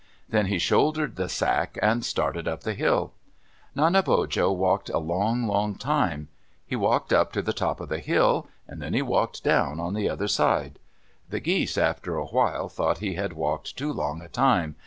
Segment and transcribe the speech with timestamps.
[0.27, 3.13] Then he shouldered the sack and started up the hill.
[3.75, 6.27] Nanebojo walked a long, long time.
[6.65, 9.93] He walked up to the top of the hill and then he walked down on
[9.93, 10.79] the other side.
[11.29, 14.75] The geese after a while thought he had walked too long a time.